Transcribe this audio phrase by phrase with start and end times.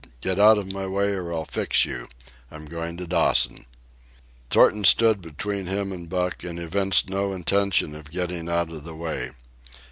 [0.19, 2.09] "Get out of my way, or I'll fix you.
[2.49, 3.67] I'm going to Dawson."
[4.49, 8.95] Thornton stood between him and Buck, and evinced no intention of getting out of the
[8.95, 9.29] way.